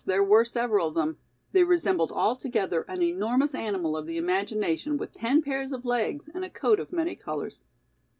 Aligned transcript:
there 0.07 0.23
were 0.23 0.43
several 0.43 0.87
of 0.87 0.95
them 0.95 1.15
they 1.51 1.63
resembled 1.63 2.11
all 2.11 2.35
together 2.35 2.81
an 2.87 3.03
enormous 3.03 3.53
animal 3.53 3.95
of 3.95 4.07
the 4.07 4.17
imagination 4.17 4.97
with 4.97 5.13
ten 5.13 5.43
pairs 5.43 5.71
of 5.71 5.85
legs 5.85 6.27
and 6.33 6.43
a 6.43 6.49
coat 6.49 6.79
of 6.79 6.91
many 6.91 7.15
colors. 7.15 7.65